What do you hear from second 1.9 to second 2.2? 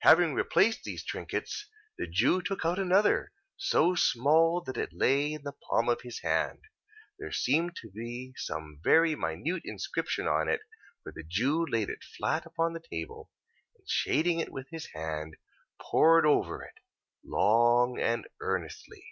the